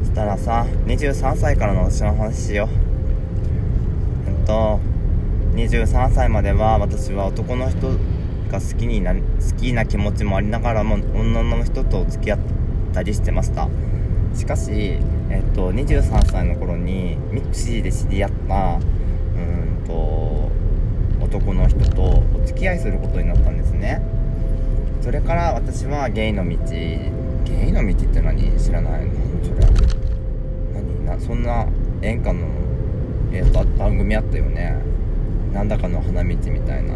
[0.02, 2.68] そしたらさ23歳からの私の話しよう。
[4.30, 4.78] えっと
[5.56, 7.88] 23歳までは私は男の人
[8.52, 9.20] が好きにな好
[9.60, 12.59] きな気持ちもありながらも女の人と付き合って
[12.92, 13.68] たりしてました。
[14.34, 14.98] しかし、
[15.30, 20.50] えっと、23歳の頃に mixi で知り合ったうんと
[21.20, 22.02] 男の人と
[22.34, 24.02] お付き合いすることになったんですね。
[25.02, 27.08] それから私はゲイの道ゲ
[27.68, 28.56] イの道って何？
[28.58, 29.06] 知らない。
[29.06, 29.60] のそれ？
[30.74, 31.04] 何？
[31.06, 31.66] なそんな
[32.02, 32.46] 演歌の
[33.32, 34.76] えっと番組あったよね。
[35.52, 36.94] なんだかの花道みたいな。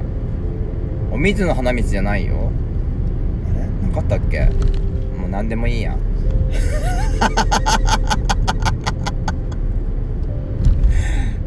[1.11, 2.51] お水の花道じゃないよ。
[3.51, 3.89] あれ？
[3.89, 4.49] なかったっけ？
[5.35, 5.99] 何でもいいや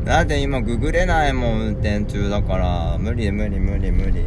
[0.04, 4.26] だって今ググれないもん運転中だから無理無理無理無理。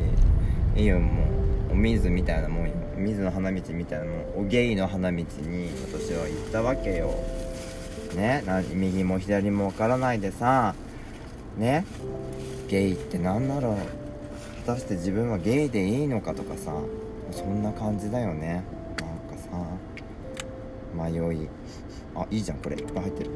[0.76, 1.24] いいよも
[1.68, 2.72] うお水みたいなもんよ。
[2.96, 5.26] お水の花道みたいなもんおゲイの花道に
[5.92, 7.12] 私は行ったわけよ。
[8.16, 10.74] ねな右も左も分からないでさ。
[11.58, 11.84] ね
[12.68, 13.76] ゲイって何だろう。
[14.66, 16.72] 果たして自分はゲイでいいのかとかさ。
[17.30, 18.64] そんな感じだよね
[20.96, 21.48] な迷い。
[22.14, 22.76] あいいじゃんこれ。
[22.76, 23.30] いっぱい入ってる。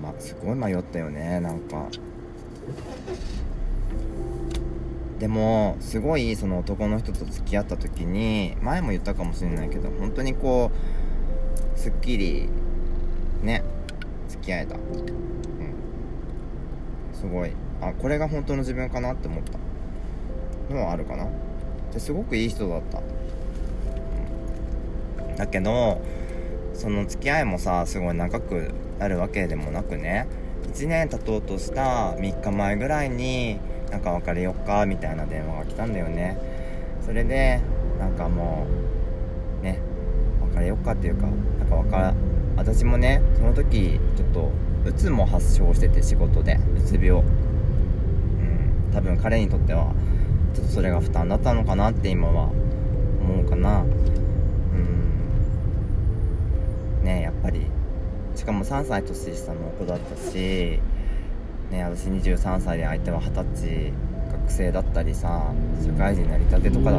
[0.00, 1.88] まあすごい迷ったよねなんか。
[5.18, 10.72] でもすごいその男の人と付き合った時に前も言ったかもしれないけど本当にこ
[11.74, 12.48] うすっきり
[13.42, 13.62] ね
[14.28, 14.76] 付き合えた。
[14.76, 14.82] うん。
[17.14, 17.52] すごい。
[17.80, 19.58] あこれが本当の自分かなって思った。
[20.72, 21.26] のはあるかな。
[21.92, 23.02] ですごくいい人だった、
[25.42, 26.00] だけど
[26.72, 30.28] その付き合いもさすごい長くなるわけでもなくね。
[30.72, 33.58] 1年経とうとした3日前ぐらいに
[33.90, 36.38] なんか別れよっかみたいな電話が来たんだよね。
[37.04, 37.60] それで
[37.98, 38.66] なんかも
[39.60, 39.80] うね
[40.52, 41.26] 別れよっかっていうか
[41.58, 42.14] なんか
[42.56, 44.52] 別私もねその時ちょっと
[44.86, 47.10] うつも発症してて仕事でうつ病。
[47.10, 47.24] うん
[48.94, 49.92] 多分彼にとっては
[50.54, 52.52] ちょっとそれが負担だったのかなって今は
[53.20, 53.88] 思うかなうん
[57.04, 57.66] ねやっぱり
[58.42, 60.80] しかも3歳年下の子だったし
[61.70, 63.92] ね私23歳で相手は二十歳
[64.32, 66.98] 学生だったりさ社会人なりたてとかだ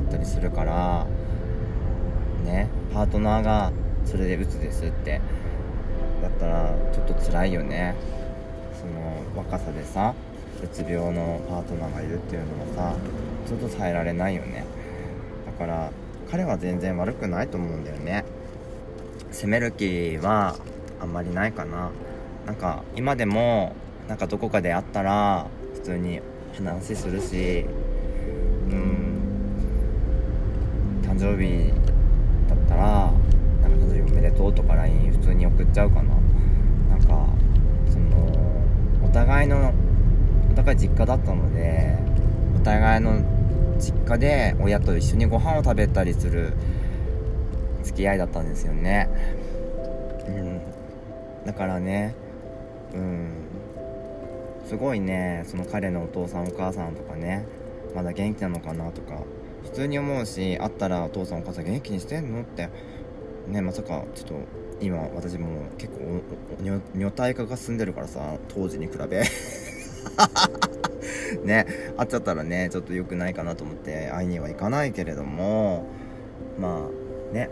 [0.00, 1.06] ったりするから
[2.46, 3.72] ねパートナーが
[4.06, 5.20] それで鬱ですって。
[6.22, 7.94] だったらちょっと辛いよね。
[8.80, 10.14] その若さでさ
[10.62, 12.94] うつ病のパートナーがいるっていうのもさ
[13.46, 14.64] ちょっと耐えられないよね。
[15.44, 15.90] だから
[16.30, 18.24] 彼は全然悪くないと思うんだよね。
[19.32, 20.56] 責める気は
[21.00, 21.90] あんまりないかな。
[22.46, 23.74] なんか今でも
[24.08, 26.20] なんかどこかで会ったら普通に
[26.54, 27.66] 話するし
[28.70, 29.18] うん。
[31.02, 31.72] 誕生日
[32.48, 32.82] だったら
[33.62, 36.14] なんか誕生日おめでとうとか LINE 普通に送っちゃうかな。
[36.90, 37.26] なんか
[37.90, 38.16] その
[39.04, 39.72] お互いの
[40.50, 41.96] お互い実家だったので
[42.60, 43.20] お互いの
[43.78, 46.52] 実家で親と一緒にご飯を食べたりする
[47.82, 49.08] 付き合いだったんですよね。
[50.26, 50.60] うん。
[51.44, 52.14] だからね
[52.94, 53.42] うん。
[54.66, 57.46] すごいねその彼のお父さんお母さんとかね
[57.94, 59.18] まだ元気なのかなとか
[59.64, 62.68] 普通に思うし会ったらお父さんお母さん元気にしてんのって
[63.48, 64.34] ねまさかちょっと
[64.80, 66.22] 今私も結構
[66.94, 69.22] 女体化が進んでるからさ当時に比べ。
[71.44, 71.66] ね
[71.96, 75.86] 会っちゃったらねちょっと良くないかなと思って会いには行かないけれども
[76.58, 76.88] ま
[77.32, 77.50] あね。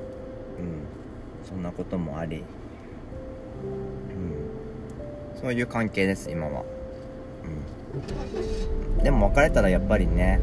[1.49, 2.45] そんなこともあり、
[5.35, 6.65] うん、そういう関係です今は、
[8.97, 10.41] うん、でも別れたらやっぱりね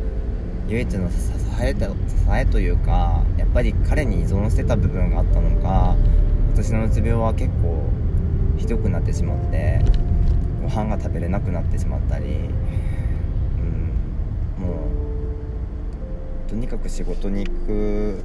[0.67, 1.15] 唯一の支
[1.61, 1.85] え支
[2.31, 5.95] えというかやっぱり彼に依存してた部分があったのか
[6.53, 7.89] 私のうつ病は結構
[8.57, 9.81] ひどくなってしまって
[10.61, 12.29] ご飯が食べれなくなってしまったり、う
[13.61, 14.87] ん、も
[16.47, 18.23] うとにかく仕事に行く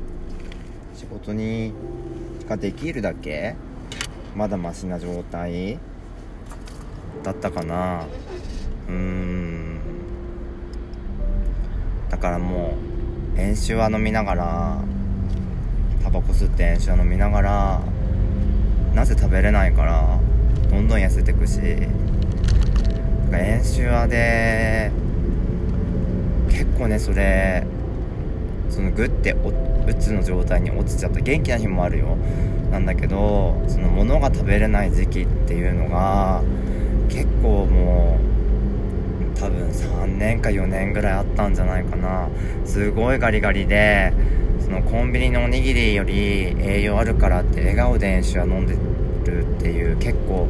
[1.03, 1.73] 仕事に
[2.49, 3.57] ができるだけ
[4.37, 5.81] まだマシな状態
[7.25, 8.07] だったかな。
[8.89, 9.81] うーん。
[12.09, 12.75] だからも
[13.37, 14.79] う演習は飲みながら
[16.05, 17.81] タバコ吸って演習は飲みながら
[18.95, 20.21] なぜ食べれないから
[20.71, 21.89] どんどん痩せてくし演
[23.65, 24.93] 習はで
[26.49, 27.67] 結構ねそれ
[28.71, 29.35] そのグッて
[29.87, 31.21] うつの状態に落ちちゃった。
[31.21, 32.17] 元気な日もあるよ。
[32.71, 36.43] なんだけどその物が食べれない時期っていうのが
[37.09, 38.19] 結構も
[39.37, 42.29] う多分3年か4年ぐらいあったんじゃないかな。
[42.65, 44.13] すごいガリガリで
[44.61, 48.75] そのコンビニのおにぎりより栄養あるからって笑顔で演習は飲んで
[49.31, 50.47] るっていう結構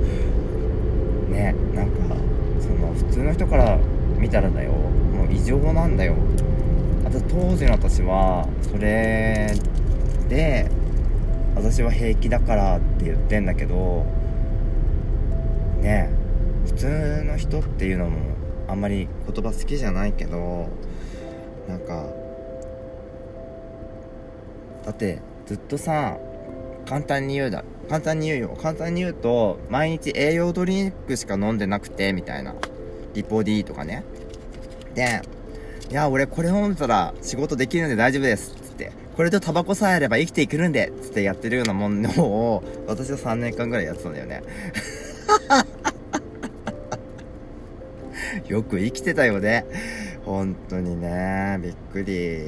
[1.31, 2.15] ねなんか
[2.61, 3.79] その普通の人から
[4.19, 4.71] 見たらだよ。
[4.71, 6.15] もう異常なんだよ。
[7.21, 9.55] 当時の私はそれ
[10.29, 10.71] で
[11.55, 14.05] 私は平気だからって言ってんだけど
[15.81, 16.11] ね
[16.67, 18.19] 普通の人っていうのも
[18.69, 20.69] あんまり言葉好きじゃないけど
[21.69, 22.07] なんか
[24.85, 26.17] だってずっとさ
[26.87, 28.57] 簡単に言うだ簡単に言うよ。
[28.61, 32.55] 簡単に言うと毎日栄養ドリンクしか飲んでなくてみたいな。
[33.15, 34.03] リポ D とかね。
[34.95, 35.21] で
[35.93, 38.55] いや俺これ飲んでたら仕事できるんで大丈夫です。
[38.55, 38.93] つって。
[39.15, 40.91] これとタバコさえあれば生きていけるんで。
[41.03, 44.43] つってやってるようなものを私は3年間ぐらいやってたんだよね。
[48.49, 49.67] よく生きてたよね。
[50.25, 51.59] 本当にね。
[51.63, 52.39] びっくり。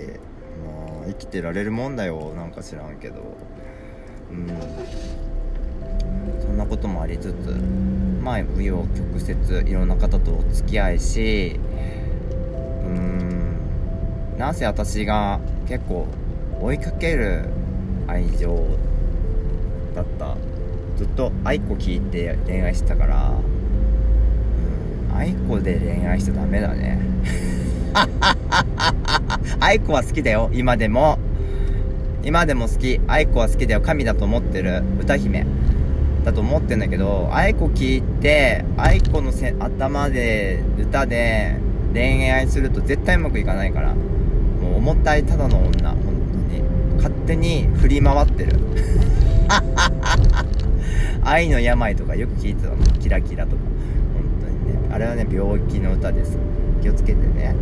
[0.64, 2.32] もう生きてられるもんだよ。
[2.34, 3.16] なんか知らんけど。
[4.30, 4.48] うん。
[6.40, 7.34] そんなこともありつつ
[8.22, 11.60] まあ紆余曲折いろんな方とお付き合いし
[12.84, 13.33] うん。
[14.38, 16.06] なんせ私が結構
[16.60, 17.44] 追いかける
[18.06, 18.66] 愛情
[19.94, 20.36] だった。
[20.96, 23.32] ずっと愛子聞いて恋愛してたから
[25.10, 26.98] うん愛子で恋愛しちゃダメだね。
[29.60, 30.50] 愛子は好きだよ。
[30.52, 31.18] 今でも。
[32.22, 33.00] 今でも好き。
[33.06, 33.80] 愛子は好きだよ。
[33.80, 34.82] 神だと思ってる。
[35.00, 35.46] 歌姫。
[36.24, 41.56] だと思ってんだけど愛子聞いて愛子のせ頭で歌で
[41.92, 43.94] 恋愛すると絶対うまくいかないから。
[44.84, 46.62] もう重たいただの女本当に。
[46.96, 48.58] 勝手に振り回ってる。
[51.24, 53.62] 愛の病とかよく聞いてたのキラキラとか。
[54.12, 54.88] 本当にね。
[54.92, 56.38] あれはね病気の歌です。
[56.82, 57.54] 気をつけてね。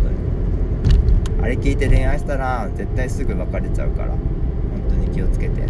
[0.00, 1.42] 本当に。
[1.44, 4.08] あれ聞いて恋愛したら絶対すぐ別れちゃうから。
[4.08, 4.18] 本
[4.88, 5.62] 当に気をつけて。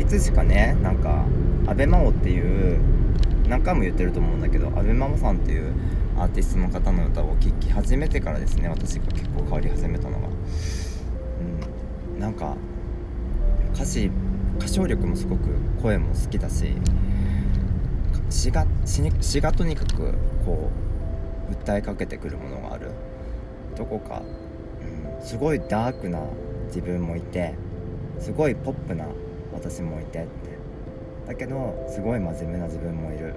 [0.00, 1.26] いつしかねなんか
[1.68, 2.80] 阿部真央っていう
[3.48, 5.72] 何回も言ってると思うんだけど阿部真央さんっていう
[6.20, 10.28] アーティストの方の歌を聴き始めてからですね私が結構変わり始めたのが。
[10.28, 12.20] うん。
[12.20, 12.54] なんか
[13.74, 14.10] 歌詞
[14.58, 15.48] 歌唱力もすごく
[15.80, 16.74] 声も好きだし
[18.28, 18.66] 詩が
[19.22, 20.12] 詩がとにかく
[20.44, 20.70] こ
[21.48, 22.90] う訴えかけてくるものがある。
[23.74, 24.20] どこか、
[24.82, 26.20] うん、すごいダークな
[26.66, 27.54] 自分もいて
[28.18, 29.06] すごいポップな
[29.54, 30.28] 私もいてって。
[31.26, 33.34] だけどすごい真面目な自分もいる。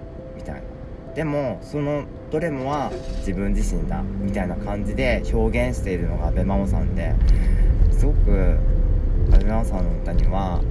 [1.15, 7.13] でもそのどれもは自分自身だみたいな感じで表現しているのが阿部真央さんで
[7.91, 8.57] すごく
[9.31, 10.61] 阿部真央さんの歌には、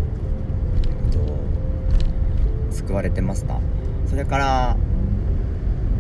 [1.07, 3.61] えっと、救われてました。
[4.09, 4.77] それから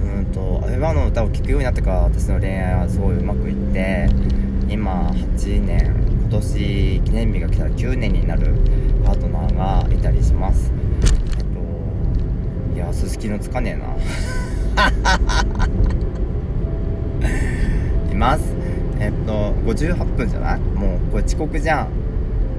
[0.05, 4.09] うんと阿部真央の歌を聴くようになってから私の恋愛はすごいうまくいって
[4.69, 8.55] 今8年今年記念日が来たら9年になる
[9.05, 10.82] パートナーがいたりします。
[12.87, 13.87] やすすきのつかねえな。
[18.13, 18.45] います。
[19.01, 20.61] えっと58分じゃない？
[20.61, 21.89] もうこれ遅刻じゃん。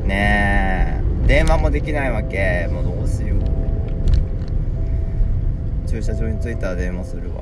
[0.08, 1.28] ねえ。
[1.28, 2.68] 電話もできないわけ。
[2.72, 3.40] もうどうしよう。
[5.90, 7.42] 駐車場に着いたら電話するわ。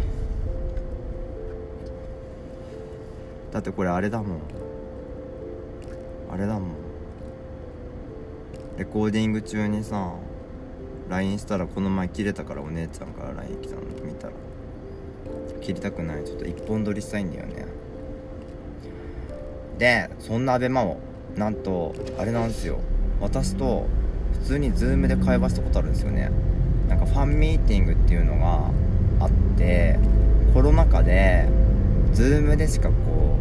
[3.52, 4.38] だってこれあれだもん。
[6.34, 6.64] あれだもん。
[8.78, 10.14] レコーディング中にさ
[11.12, 14.34] LINE したらこの前切れたからお姉ちゃんから LINE 来たの見たら。
[15.62, 16.24] 切りたくない。
[16.24, 17.66] ちょっと一本撮りしたいんだよね。
[19.78, 20.98] でそんな ABEMA を
[21.36, 22.80] なんとあれなんですよ。
[23.20, 23.88] 私と
[24.40, 26.32] 普通に Zoom で会話したことあるんですよね。
[26.88, 28.72] なんかファンミーティングっていうのが
[29.20, 30.00] あって
[30.54, 31.46] コロナ禍で
[32.14, 33.38] Zoom でしかこ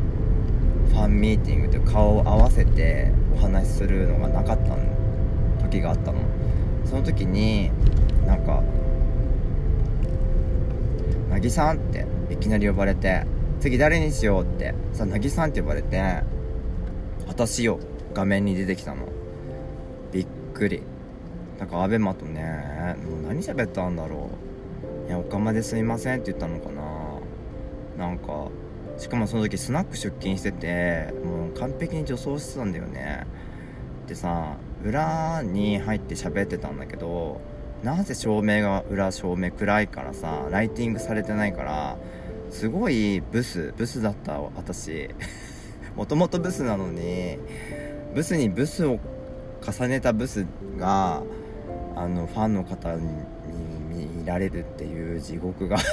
[0.88, 4.76] うファンミーティングって顔を合わせてお話しするのがなかった
[5.62, 6.18] 時があったの。
[6.90, 7.70] その時に
[8.26, 8.62] なんか
[11.30, 13.24] 「なぎさん」っていきなり呼ばれて
[13.60, 16.22] 「次誰にしよう」ってさ「なぎさん」って呼ばれて
[17.28, 17.78] 私よ
[18.12, 19.06] 画面に出てきたの
[20.12, 20.82] びっくり。
[21.60, 24.30] なんかアベマとねもう何喋ったんだろ
[25.04, 28.06] ういやおかまですいませんって言ったのかな。
[28.06, 28.48] なんか
[28.96, 33.26] しかもその時スナック出勤しててもう完璧に女装してたんだよね。
[34.08, 37.40] でさ裏に入って喋ってたんだけど
[37.82, 41.96] なぜ照明が裏照明暗いからさライティングされてないから
[42.50, 45.08] すごいブスブスだった私
[45.96, 47.38] もともとブスなのに
[48.14, 48.98] ブスにブスを
[49.66, 50.46] 重ねたブス
[50.78, 51.22] が
[51.96, 53.00] あのファンの方に
[53.90, 55.78] 見られるっていう地獄が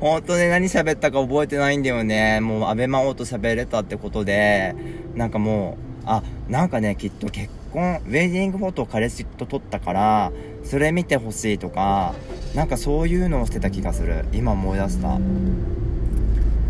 [0.00, 2.40] 本当ね、何喋ったか覚えてないんだよね。
[2.40, 4.74] もう、安倍真央と喋れたってことで、
[5.14, 10.32] なんかもう、あ、なんかね、きっと結婚、ウェディングフォトを彼氏と撮ったから、
[10.64, 12.14] それ見てほしいとか、
[12.54, 14.24] なんかそういうのをしてた気がする。
[14.32, 15.18] 今思い出した。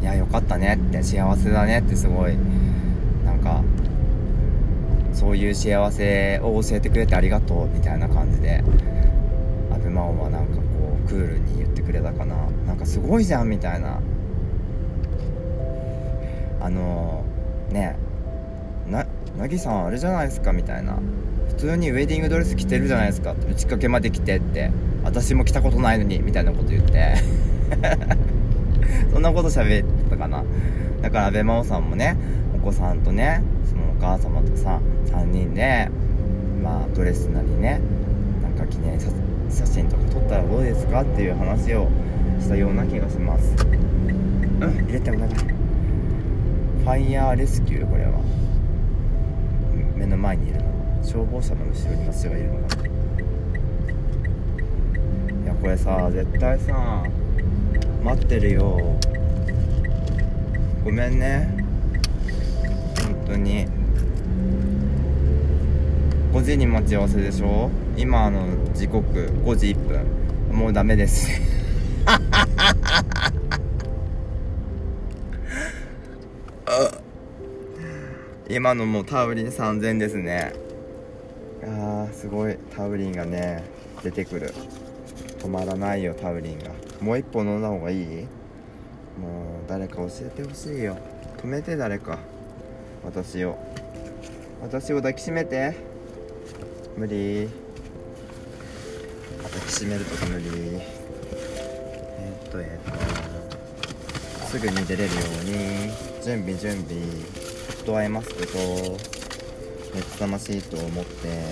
[0.03, 2.37] いや、よかったねって、幸せだねってすごい、
[3.25, 3.63] なんか、
[5.13, 8.65] そういう幸せを教えてくれてありがとうみたいな感じで、
[9.71, 10.63] 安倍真央はなんかこ
[11.05, 12.35] う、クールに言ってくれたかな。
[12.67, 14.01] なんかすごいじゃんみたいな。
[16.61, 18.09] あのー、ね
[18.91, 19.07] な、
[19.39, 20.99] なぎさんあれじゃないですかみたいな。
[21.49, 24.71] 普通にウェディングドレス着てるじゃないですかって打ち掛けまで着てって
[25.03, 27.15] 私も着たことないのにみたいなこと言って。
[29.13, 30.45] そんなこと喋ってたかな。
[31.03, 32.17] だから安倍真央さんもね
[32.55, 35.89] お子さんとねそのお母様とさ3人で
[36.63, 37.81] まあドレスなりね
[38.43, 41.89] なんか記念写真とか撮ったらどうですかっていう話を
[42.41, 43.55] したような気がします。
[44.61, 45.39] うん入れても長い。
[45.39, 48.11] ファイヤーレスキューこれは。
[49.99, 50.65] 目の前にいるの。
[51.03, 52.85] 消防車の後ろに私がいるのかな。
[55.45, 57.05] いやこれさ絶対さ
[58.05, 58.97] 待ってるよ。
[60.85, 61.49] ごめんね。
[63.03, 63.67] 本当に。
[66.33, 67.71] 5時に待ち合わせでしょ？
[67.97, 69.03] 今あの時刻
[69.45, 70.07] 5時1分。
[70.53, 71.29] もうダメです。
[78.51, 80.55] 今のもうタウリン3000ですね。
[81.63, 83.63] あーすごいタウリンがね
[84.03, 84.55] 出てくる。
[85.39, 86.71] 止まらないよタウリンが。
[87.03, 88.07] もう一本飲んだ方がいい？
[89.21, 90.97] もう誰か教えてほしいよ。
[91.43, 92.19] 止めて誰か。
[93.05, 93.59] 私を。
[94.63, 95.77] 私を抱きしめて。
[96.97, 97.51] 無理。
[99.43, 100.47] 抱きしめると無理。
[102.19, 102.93] えー、っとえー、
[103.47, 104.47] っと。
[104.47, 106.23] すぐに出れるように。
[106.25, 107.48] 準備準備。
[107.89, 108.59] フットアイマスクと
[109.95, 111.43] 熱玉シートを持って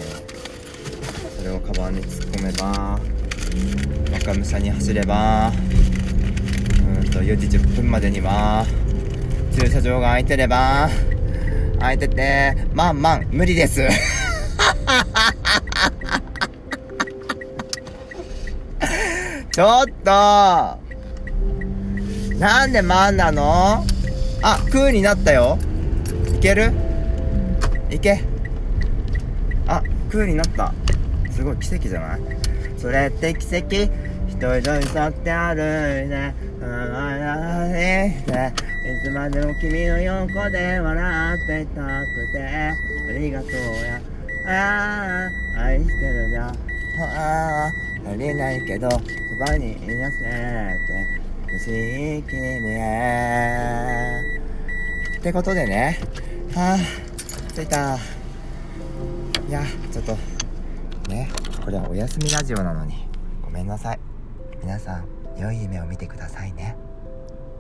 [1.39, 3.01] それをカバンに突っ込めば
[4.13, 5.51] 若武者に走れば
[7.01, 8.67] うんと4時10分までには
[9.59, 10.91] 駐車場が空いてれば
[11.79, 13.81] 空いててまあまあ無理です
[19.53, 20.11] ちょっと
[22.39, 23.87] なんでマンなの？
[24.43, 25.59] あ、空になったよ。
[26.47, 26.71] ける？
[27.91, 28.21] いけ。
[29.67, 29.83] あ、
[30.13, 30.73] 空になった。
[31.33, 32.21] すごい奇跡じゃない？
[32.79, 33.75] それって奇跡
[34.29, 36.33] 一人で去って歩いて、
[38.87, 42.73] いつまでも君の横で笑っていたくて、あ
[43.19, 43.51] りがとう
[43.85, 44.01] や。
[44.47, 45.29] あ
[45.59, 46.51] あ、愛してるじゃん。
[46.51, 46.53] あ
[47.67, 47.73] あ、
[48.09, 48.99] 足りないけど、そ
[49.45, 50.31] ばにいなせて。
[51.49, 52.81] 欲しい君へ
[55.19, 55.99] ってことでね
[56.59, 56.79] あ
[57.55, 57.99] 着いた。
[59.47, 60.17] いやちょっと
[61.11, 61.31] ね
[61.63, 63.07] これはお休みラジオなのに。
[63.43, 64.01] ごめんなさい。
[64.63, 65.05] 皆さん
[65.39, 66.75] 良い夢を見てくださいね。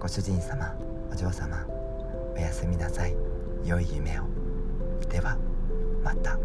[0.00, 0.74] ご主人様
[1.12, 1.66] お嬢様
[2.34, 3.14] おやすみなさい。
[3.66, 4.22] 良い夢を。
[5.10, 5.36] では
[6.02, 6.38] また。